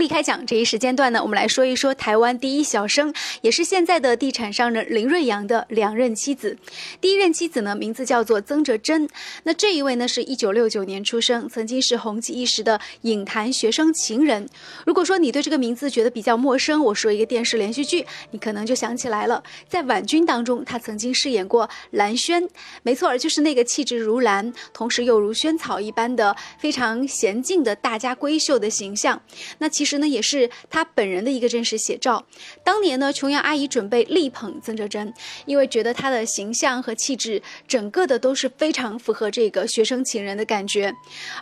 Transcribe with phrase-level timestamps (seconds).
[0.00, 6.56] 离开讲这一时间段呢，我们来说一说台湾第一小生，也是现在的地产商人林瑞阳的两任妻子。
[7.02, 9.06] 第一任妻子呢，名字叫做曾哲珍。
[9.42, 14.48] 那这一位呢，是一九六九年出生，曾经是红极一时的影坛学生情人。
[14.86, 19.42] 如果说你对这个名字觉得比较陌生，我说一个电视连续剧，你可能就想起来了。
[19.68, 22.48] 在婉君当中，他曾经饰演过兰轩，
[22.82, 29.20] 没错，就是那个气质如兰，同时又如萱草一般的非常娴静的大家闺秀的形象。
[29.58, 32.24] 那其实呢，也是他本人的一个真实写照。
[32.64, 35.12] 当年呢，琼瑶阿姨准备力捧曾哲珍，
[35.46, 40.92] 因为觉得她的形象和气质，整个的都是非常符合这个学生情人的感觉。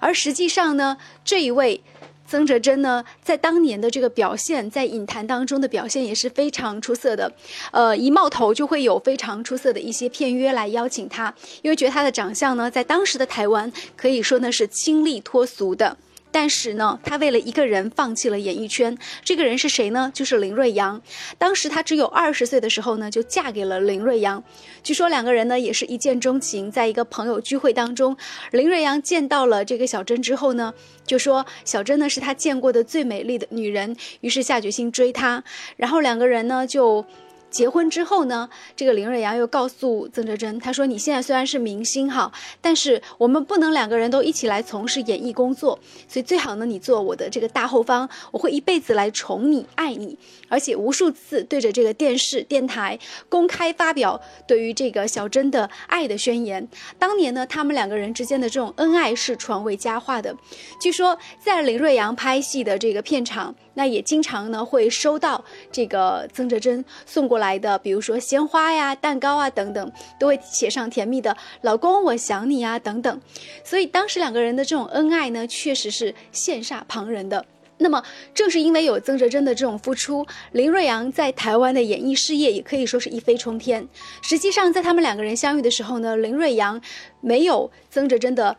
[0.01, 1.81] 而实际上呢，这一位
[2.27, 7.33] 曾哲珍呢，在当年的这个表现，在影坛当中的表现也是非常出色的。
[7.73, 15.97] 呃，一冒头就会有非常出色的一些片约来邀请他，因为觉得他的长相呢，在当时的台湾可以说呢是清丽脱俗的。
[16.41, 18.97] 但是呢，他为了一个人放弃了演艺圈。
[19.25, 20.09] 这个人是谁呢？
[20.15, 21.03] 就是林瑞阳。
[21.37, 24.41] 当时他只有二十岁的时候呢，就嫁给了林瑞阳。
[24.85, 28.17] 据说两个人呢也是一见钟情，在一个朋友聚会当中，
[28.53, 30.73] 林瑞阳见到了这个小珍之后呢，
[31.05, 35.43] 就说小珍呢是他见过的最美丽的女人，于是下决心追她。
[35.77, 37.05] 然后两个人呢就。
[37.51, 56.69] 结婚之后呢，这个林瑞阳又告诉曾哲珍，他说：“你现在虽然是明星哈，但是我们不能两个人都一起来从事演艺工作，所以最好呢，你做我的这个大后方，我会一辈子来宠你、爱你，而且无数次对着这个电视、电台公开发表对于这个小珍的爱的宣言。
[56.99, 60.37] 当年呢，他们两个人之间的这种恩爱是传为佳话的。
[60.81, 73.21] 据说在林瑞阳拍戏的这个片场。”那也经常呢会收到这个曾哲珍送过来的，比如说鲜花呀、蛋糕啊等等，都会写上甜蜜的“老公我想你啊”等等。
[73.63, 77.47] 所以当时两个人的这种恩爱呢，确实是羡煞旁人的。
[77.77, 78.03] 那么
[78.35, 83.87] 正是因为有曾哲珍的这种付出，林瑞阳在台湾的演艺事业也可以说是一飞冲天。
[84.23, 86.83] 实际上，在他们两个人相遇的时候呢，林瑞阳
[87.21, 88.57] 没有曾哲珍的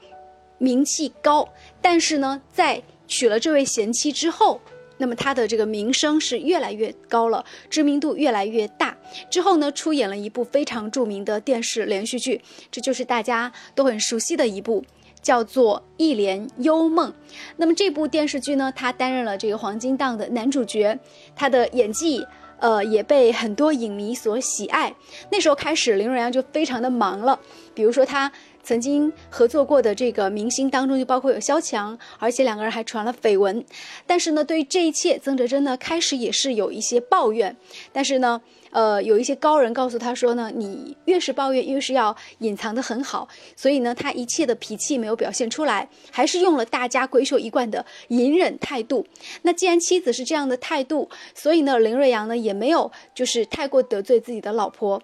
[0.59, 1.49] 名气高，
[1.81, 4.61] 但是呢，在娶了这位贤妻之后。
[4.99, 8.95] 那么他的这个名声是越来越高了，知名度越来越大。
[9.31, 14.83] 之后呢，出演了一部非常著名的电视连续剧，这就是大家都很熟悉的一部，
[15.21, 17.09] 叫做《一帘幽梦》。
[17.57, 20.99] 那么这部电视剧呢，他担任了这个黄金档的男主角，
[21.35, 22.27] 他的演技，
[22.59, 24.93] 呃，也被很多影迷所喜爱。
[25.31, 27.39] 那时候开始，林瑞阳就非常的忙了，
[27.73, 28.31] 比如说他。
[28.63, 33.63] 曾经合作过的这个明星当中，就包括有萧蔷，而且两个人还传了绯闻。
[34.05, 37.55] 但是呢，对于这一切，曾哲珍呢开始也是有一些抱怨。
[37.91, 43.27] 但是呢，呃，有一些高人告诉他说呢，你越是抱怨，越是要隐藏的很好。
[43.55, 49.07] 所以呢，他一切的脾气没有表现出来，还是用了大家闺秀一贯的隐忍态度。
[49.41, 55.01] 那既然妻子是这样的态度，所以呢，林瑞阳呢也没有就是太过得罪自己的老婆。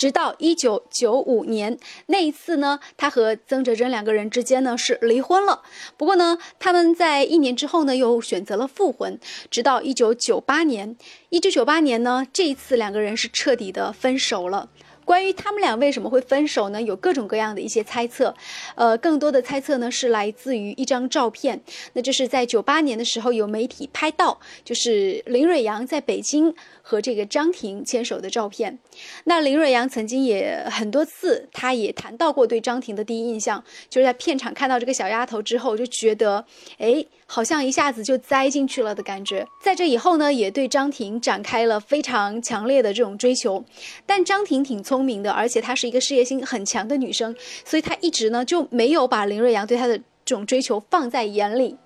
[0.00, 5.60] 直到一九九五年那一次呢，他和曾哲珍两个人之间呢是离婚了。
[5.98, 9.20] 不过呢，他们在一年之后呢又选择了复婚。
[9.50, 10.96] 直到一九九八年，
[11.28, 14.70] 一九九八年呢，这一次两个人是彻底的分手了。
[15.10, 16.80] 关于他们俩为什么会分手呢？
[16.80, 18.32] 有各种各样的一些猜测，
[18.76, 21.60] 呃，更多的猜测呢是来自于一张照片，
[21.94, 28.78] 那就是在九八年的时候有媒体拍到，就是林瑞阳在北京和这个张婷牵手的照片。
[29.24, 36.44] 那林瑞阳曾经也很多次，他也谈到过对张婷的第一印象，就是在片场看到这个小丫头之后，就觉得，
[36.78, 37.04] 哎。
[37.32, 39.46] 好像一下子就栽进去了的感觉。
[39.62, 43.64] 在这以后呢，也对张婷展开了非常强烈的这种追求。
[44.04, 47.32] 但张婷挺聪明的，而且她是一个事业心很强的女生，
[47.64, 51.76] 所以她一直呢就没有把林瑞阳对她的这种追求放在眼里。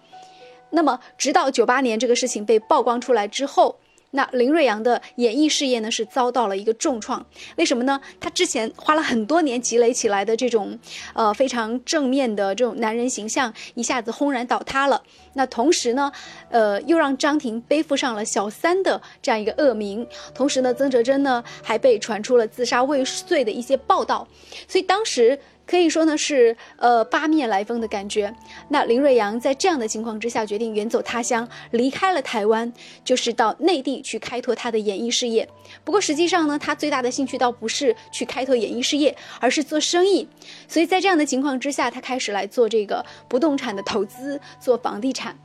[0.70, 3.76] 那么，直到九八年这个事情被曝光出来之后。
[4.14, 7.26] 那林瑞阳的演艺事业呢，是遭到了一个重创。
[7.56, 8.00] 为什么呢？
[8.20, 10.78] 他之前花了很多年积累起来的这种，
[11.14, 15.02] 呃，非常正面的这种男人形象，一下子轰然倒塌了。
[15.32, 16.12] 那同时呢，
[16.48, 20.06] 呃，又让张庭背负上了小三的这样一个恶名。
[20.32, 24.28] 同时呢，曾哲珍呢，还被传出了自杀未遂的一些报道。
[24.68, 25.38] 所以当时。
[25.66, 28.34] 可以说呢是呃八面来风的感觉。
[28.68, 32.72] 那林瑞阳在这样的情况之下，决定远走他乡，离开了台湾，
[33.04, 35.48] 就是到内地去开拓他的演艺事业。
[35.82, 40.28] 不过实际上呢，他最大的兴趣倒不是去开拓演艺事业，而是做生意。
[40.68, 45.36] 所以在这样的情况之下，他开始来做这个不动产的投资，做房地产。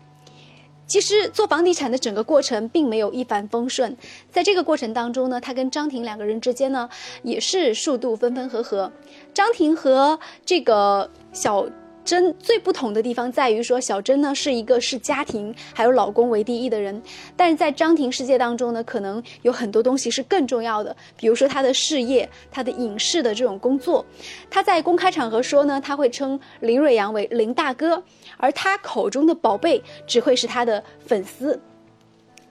[0.90, 3.96] 其实做房地产的整个过程并没有一帆风顺，
[4.32, 6.90] 在这个过程当中呢，他跟张婷两个人之间呢
[7.22, 8.92] 也是数度分分合合。
[9.32, 11.68] 张婷和这个小
[12.10, 17.00] 真最不同的地方在于说，小珍呢是一个视家庭还有老公为第一的人，
[17.38, 24.04] 但是在张庭世界当中呢，可能有很多东西是更重要的，比如说她的事业、她的影视的这种工作。
[24.50, 28.02] 她在公开场合说呢，她会称林瑞阳为林大哥，
[28.38, 31.62] 而她口中的宝贝只会是她的粉丝。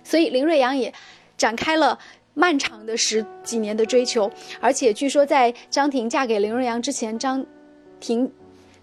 [0.04, 0.94] 所以林瑞阳也
[1.37, 1.99] 展开了
[2.32, 4.31] 漫长的十几年的追求，
[4.61, 7.44] 而且据说在张庭嫁给林瑞阳之前，张
[7.99, 8.31] 庭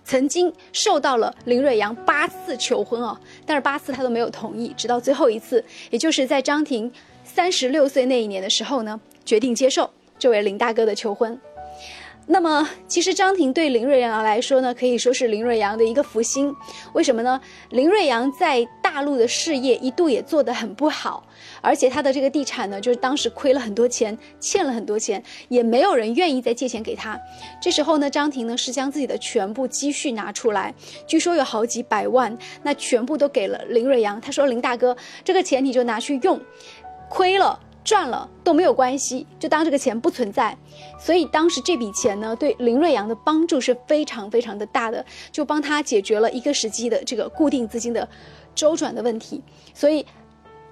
[0.05, 6.89] 曾经受到了林瑞阳八次求婚哦，但是八次他都没有同意，直到最后一次，也就是在张庭
[7.23, 11.37] 三十六岁那一年的时候呢，决定接受这位林大哥的求婚。
[12.27, 16.53] 那么，其实张庭对林瑞阳来说呢，可以说是林瑞阳的一个福星。
[16.93, 17.39] 为什么呢？
[17.69, 21.23] 林瑞阳在大陆的事业一度也做得很不好，
[21.61, 27.19] 而且他的这个地产呢，就是当时亏了很多钱，欠了很多钱，也没有人愿意再借钱给他。
[27.61, 30.73] 这时候呢，张庭呢是将自己的全部积蓄拿出来，
[31.05, 34.19] 据说有好几百万，那全部都给了林瑞阳。
[34.19, 36.41] 他说：“林大哥，这个钱你就拿去用，
[37.07, 40.57] 亏了。”赚了都没有关系，就当这个钱不存在。
[40.99, 48.09] 所以当时这笔钱呢，对林瑞阳的帮助是非常非常的大的，就帮他解决了一个时期的这个固定资金的
[48.55, 49.39] 周转的问题。
[49.71, 50.03] 所以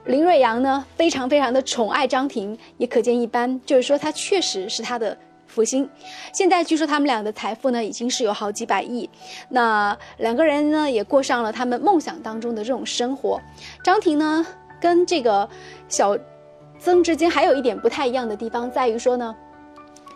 [0.06, 3.62] 林瑞阳呢，非常非常的宠爱张庭，也可见一斑。
[3.64, 5.88] 就是说他确实是他的福星。
[6.34, 9.08] 现在据说他们俩的财富呢，已经是有好几百亿。
[9.50, 13.40] 那两个人呢，也过上了他们梦想当中的这种生活。
[13.84, 14.44] 张庭呢，
[14.82, 15.48] 跟这个
[15.88, 16.18] 小。
[16.84, 19.34] 曾之间还有一点不太一样的地方，在于说呢，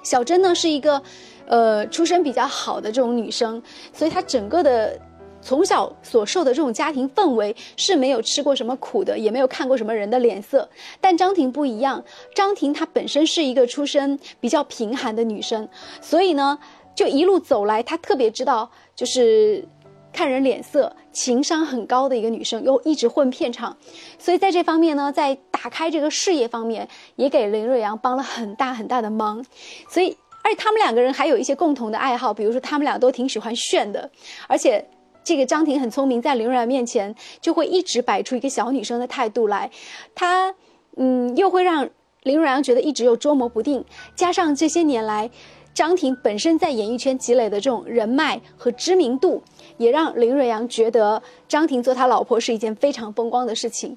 [0.03, 1.01] 小珍呢是一个，
[1.45, 4.99] 呃，出身比较好的这种女生，所以她整个的
[5.41, 10.67] 从小所受的这种家庭氛围是没有吃过什么苦的，也没有看过什么人的脸色。
[10.99, 12.03] 但张婷不一样，
[12.35, 15.69] 张婷她本身是一个出身比较贫寒的女生，
[16.01, 16.59] 所以呢，
[16.93, 19.65] 就一路走来，她特别知道就是。
[20.13, 23.77] 看人脸色，情商很高的一个女生，又一直混片场，
[24.17, 29.45] 所以在这方面呢，在打开这个事业方面，也给林瑞阳帮了很大很大的忙。
[29.87, 34.09] 所以，而且他们两个人还有一些共同的爱好，比如说他们俩都挺喜欢炫的。
[34.47, 34.83] 而且，
[35.23, 39.69] 这个张婷很聪明，在林瑞阳面前就会一直摆出一个小女生的态度来，
[40.15, 40.55] 她，
[40.95, 41.87] 嗯，又会让
[42.23, 43.85] 林瑞阳觉得一直又捉摸不定。
[44.15, 45.29] 加上这些年来，
[45.77, 49.43] 张婷本身在演艺圈积累的这种人脉和知名度。
[49.77, 53.95] 也让林瑞阳觉得张婷做他老婆是一件非常风光的事情，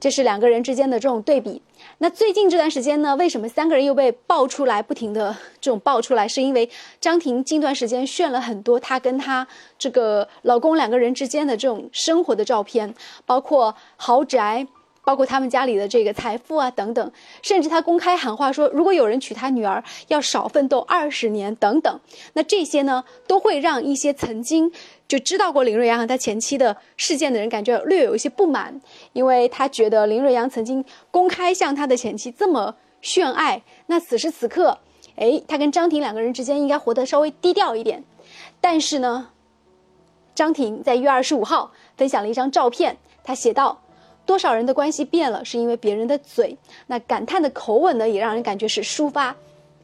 [0.00, 1.62] 这是两个人之间的这种对比。
[1.98, 6.68] 那最近这段时间呢，为什么三个人又被爆出来，不停的这种爆出来，是因为
[7.00, 9.46] 张婷近段时间炫了很多她跟她
[9.78, 12.92] 这个老公两个人之间的这种生活的照片，
[13.24, 14.66] 包括豪宅。
[15.06, 22.00] 包括他们家里的这个财富啊等等，甚至他公开喊话说，如果有人娶他女儿，要少奋斗二十年等等。
[22.32, 24.72] 那这些呢，都会让一些曾经
[25.06, 28.80] 就知道过林瑞阳和他前妻的事件的人感觉略有一些不满，
[29.12, 34.76] 因为他觉得林瑞阳曾经公开向他的前妻这么炫爱，那此时此刻，
[35.14, 38.02] 哎，他跟张婷两个人之间应该活得稍微低调一点。
[38.60, 39.28] 但是呢，
[40.34, 43.82] 张婷在一月二十五号分享了一张照片，他写道。
[44.26, 46.58] 多少人的关系变了，是因为别人的嘴。
[46.88, 49.34] 那感叹的口吻呢，也让人感觉是抒发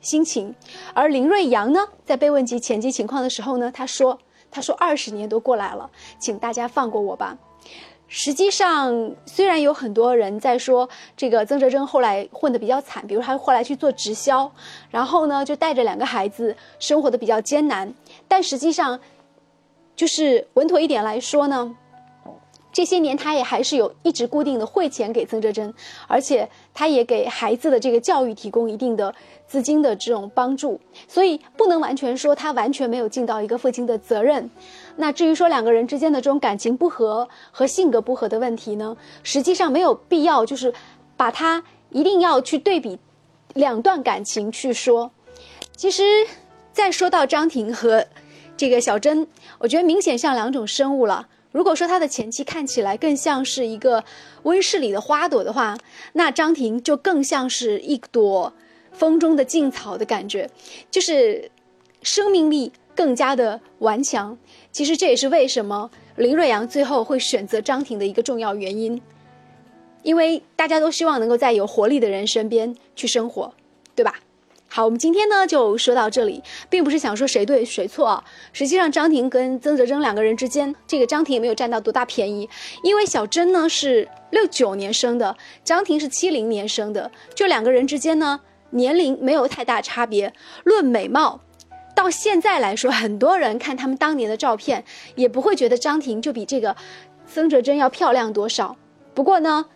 [0.01, 0.55] 心情。
[0.93, 4.19] 而林瑞阳呢，在被问及前妻情况的时候呢，他说
[4.51, 7.39] ：“他说二十年都过来了，请大家放过我吧。”
[8.15, 10.87] 实际上，虽然有很多人在说
[11.17, 14.53] 这个曾哲珍后来混得比较惨，比如他后来去做直销，
[14.91, 17.95] 然后呢就带着两个孩子生活的比较艰难，
[18.29, 19.01] 但实际上，
[19.97, 21.75] 就是稳妥一点来说呢。
[22.73, 25.75] 这些年，他也还是有一直固定的汇钱给曾哲珍，
[26.09, 29.15] 而且他也给孩子的这个教育提供一定的
[29.47, 34.51] 资金的这种帮助，所以不能完全说他完全没有尽到一个父亲的责任。
[34.97, 40.73] 那至于说两个人之间的这种感情不和和性格不合的问题呢，实际上没有必要就是
[41.15, 42.99] 把他一定要去对比
[43.53, 45.11] 两段感情去说。
[45.77, 46.27] 其实，
[46.73, 48.07] 再说到张婷和
[48.57, 49.27] 这个小珍，
[49.59, 51.29] 我觉得明显像两种生物了。
[51.53, 54.03] 如果说他的前妻看起来更像是一个
[54.43, 55.77] 温室里的花朵的话，
[56.15, 58.53] 那张婷就更像是一朵
[58.93, 60.51] 风中的劲草的感觉，
[60.91, 61.51] 就是
[62.03, 64.37] 生命力更加的顽强。
[64.73, 69.01] 其实这也是为什么林瑞阳最后会选择张婷的一个重要原因，
[70.03, 73.53] 因为大家都希望能够在有活力的人身边去生活，
[73.95, 74.19] 对吧？
[74.75, 78.25] 好，我们今天呢就说到这里，并不是想说谁对谁错啊。
[78.55, 82.49] 实际上，张婷跟曾泽珍两个人之间，这个张婷也没有占到多大便宜，
[82.83, 90.33] 因为小珍呢是六九年生的，张婷是七零年生的，就两个人之间呢年龄没有太大差别。
[90.65, 91.43] 论美貌。
[91.95, 94.83] 到现在来说，很多人看他们当年的照片，
[95.17, 96.75] 也不会觉得张婷就比这个
[97.27, 98.75] 曾哲珍要漂亮多少。
[99.13, 99.67] 不过呢，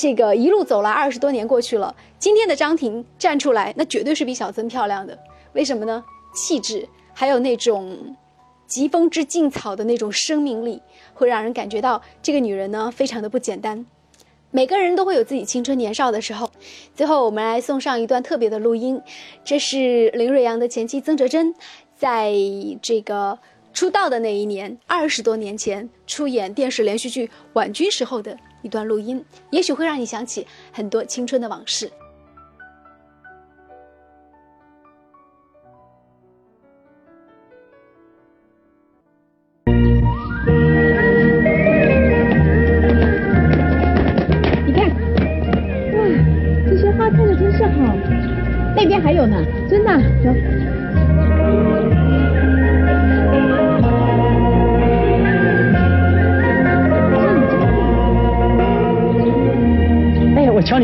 [0.00, 5.18] 这个一路走来二十多年过去了，今天的张婷站出来，那绝对是比小曾漂亮的。
[5.52, 6.02] 为什么呢？
[6.34, 8.16] 气质，还有那种
[8.66, 10.80] 疾风知劲草的那种生命力，
[11.12, 13.84] 会让人感觉到这个女人呢，非常的不简单。
[14.50, 16.50] 每个人都会有自己青春年少的时候。
[16.94, 19.02] 最后，我们来送上一段特别的录音，
[19.44, 21.54] 这是林瑞阳的前妻曾哲珍，
[21.94, 22.32] 在
[22.80, 23.38] 这个
[23.74, 31.90] 出道的那一年，二十多年前出演电视连续剧《婉君》时候的一段录音，也许会让你想起很多青春的往事。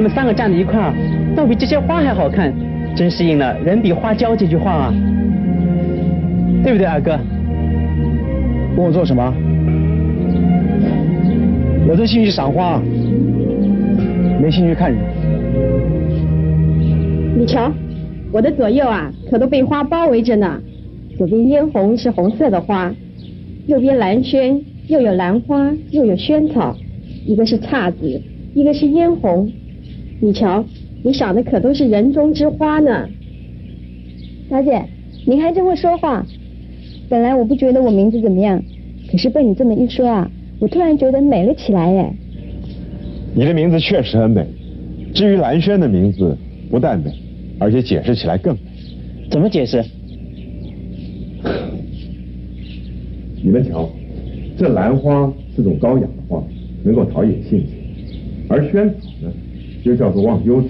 [0.07, 0.95] 们三个站在一块儿，
[1.35, 2.55] 倒比这些花还好看，
[2.95, 4.95] 真是应了“人比花娇”这句话啊，
[6.63, 7.19] 对不对，二哥？
[8.77, 9.35] 问我做什么？
[11.89, 12.81] 有这兴趣赏花，
[14.41, 15.01] 没兴趣看人。
[17.37, 17.73] 你瞧，
[18.31, 20.61] 我的左右啊，可都被花包围着呢。
[21.19, 22.95] 左边嫣红是红色的花，
[23.67, 26.77] 右边蓝轩又有兰花又有萱草，
[27.27, 28.23] 一个是姹紫，
[28.55, 29.51] 一个是嫣红。
[30.21, 30.65] 你瞧，
[31.05, 33.09] 你赏的可都是人中之花呢。
[34.49, 34.83] 小姐，
[35.27, 36.25] 您还真会说话。
[37.09, 38.63] 本来我不觉得我名字怎么样，
[39.11, 42.13] 可是被你这么一说啊，我突然觉得美了起来耶。
[43.35, 44.47] 你的名字确实很美，
[45.13, 46.37] 至于兰轩的名字，
[46.71, 47.13] 不但美。
[47.59, 48.61] 而且解释起来更美，
[49.31, 49.83] 怎么解释？
[53.43, 53.89] 你们瞧，
[54.59, 56.43] 这兰花是种高雅的花，
[56.85, 57.61] 能够陶冶性情；
[58.49, 59.06] 而萱草呢，
[59.87, 60.69] 就叫做忘忧草，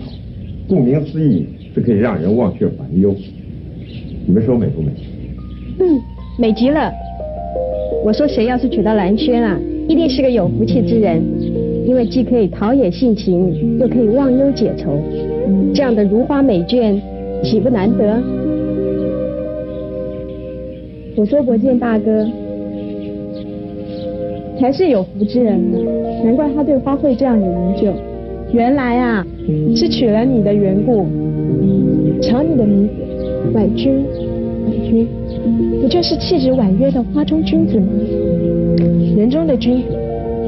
[0.69, 3.15] 顾名思义，是可以让人忘却烦忧。
[4.27, 4.91] 你们说美不美？
[5.81, 5.99] 嗯，
[6.39, 6.93] 美极了。
[8.05, 9.59] 我说谁要是娶到兰萱啊，
[9.89, 11.23] 一定是个有福气之人，
[11.87, 15.01] 因为既可以陶冶性情，又可以忘忧解愁。
[15.75, 17.01] 这样的如花美眷，
[17.43, 18.23] 岂不难得？
[21.17, 22.29] 我说伯见大哥，
[24.61, 25.79] 才是有福之人呢。
[26.23, 27.95] 难怪他对花卉这样有研究。
[28.57, 29.27] 原来啊，
[29.77, 31.07] 是娶了你的缘故。
[32.23, 32.95] 瞧你的名字，
[33.53, 34.03] 婉君，
[34.65, 35.07] 婉君，
[35.83, 37.87] 不就是气质婉约的花中君子吗？
[39.15, 39.89] 人中的君子，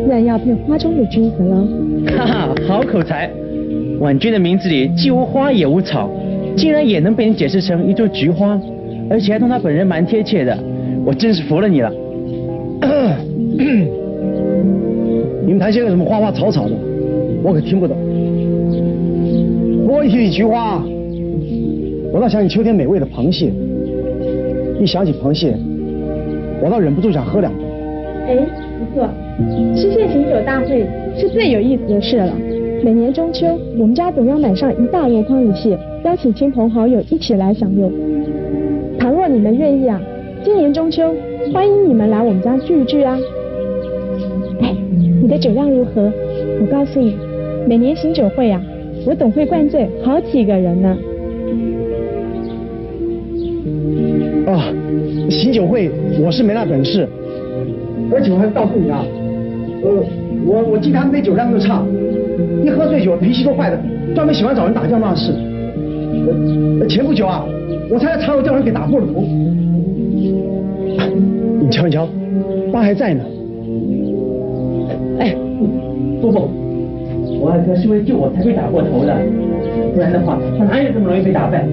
[0.03, 1.69] 自然要配花中的君子了。
[2.17, 3.31] 哈哈，好口才。
[4.01, 6.09] 婉君的名字里既无花也无草，
[6.57, 8.59] 竟然也能被你解释成一朵菊花，
[9.11, 10.59] 而且还同他本人蛮贴切的，
[11.05, 11.93] 我真是服了你了。
[15.45, 16.73] 你们谈些个什么花花草草的，
[17.43, 17.97] 我可听不懂。
[19.87, 20.83] 不过一提起菊花，
[22.13, 23.53] 我倒想起秋天美味的螃蟹。
[24.81, 25.57] 一想起螃蟹，
[26.63, 27.59] 我倒忍不住想喝两杯。
[28.29, 28.37] 哎，
[28.79, 29.09] 不错，
[29.75, 32.33] 吃蟹行酒大会是最有意思的事了。
[32.85, 33.47] 每年中秋，
[33.79, 37.91] 我们家总要买上一大箩筐鱼蟹，邀请亲朋好友一起来享用。
[38.99, 40.01] 倘若你们愿意啊，
[40.45, 41.15] 今年中秋
[41.53, 43.19] 欢迎你们来我们家聚一聚啊！
[44.61, 44.77] 哎，
[45.23, 46.13] 你的酒量如何？
[46.61, 47.17] 我告诉你，
[47.69, 48.59] 每年行酒会啊，
[49.05, 50.97] 我总会灌醉好几个人呢。
[54.47, 54.73] 啊，
[55.29, 57.07] 行酒会我是没那本事，
[58.11, 59.05] 而且我还告诉你啊，
[59.83, 60.03] 呃，
[60.47, 61.85] 我我经常杯酒量又差。
[62.65, 63.79] 一喝醉酒，脾气都坏的，
[64.15, 65.31] 专门喜欢找人打架闹事。
[66.89, 67.45] 前不久啊，
[67.91, 69.21] 我才在茶楼叫人给打破了头。
[71.61, 72.09] 你瞧，你瞧，
[72.73, 73.23] 疤还在呢。
[75.19, 75.37] 哎，
[76.23, 76.49] 伯伯，
[77.41, 79.17] 我二哥是为救我才被打过头的，
[79.95, 81.65] 不然的话，他哪有这么容易被打败？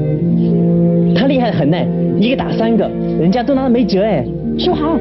[1.15, 1.77] 他厉害的很呢，
[2.19, 4.25] 一个打三个，人家都拿他没辙哎。
[4.57, 4.97] 说好。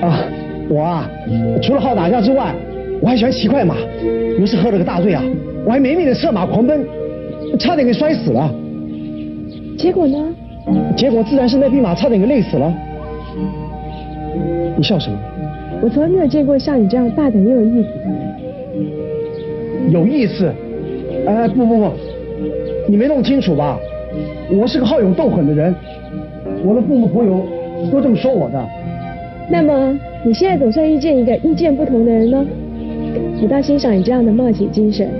[0.00, 0.18] 啊
[0.68, 1.10] 我啊，
[1.60, 2.54] 除了好打架之外，
[3.00, 3.76] 我还喜欢骑快马。
[4.38, 5.22] 有一次喝了个大醉啊，
[5.66, 6.84] 我还没命的策马狂奔，
[7.58, 8.50] 差点给摔死了。
[9.76, 10.18] 结果呢？
[10.96, 12.72] 结果自然是那匹马差点给累死了。
[14.76, 15.18] 你笑什么？
[15.82, 17.88] 我从来没有见过像你这样大胆又有意思。
[19.90, 20.52] 有意思？
[21.26, 21.90] 哎，不不不，
[22.88, 23.78] 你没弄清楚吧？
[24.50, 25.74] 我是个好勇斗狠的人，
[26.64, 27.44] 我的父母朋友
[27.90, 28.64] 都这么说我的。
[29.50, 29.98] 那么。
[30.24, 32.46] 你现在总算遇见一个意见不同的人呢，
[33.42, 35.08] 我倒欣赏你这样的冒险精神。
[35.08, 35.12] 哎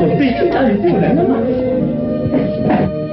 [0.00, 3.07] 我最近哪里进人了吗？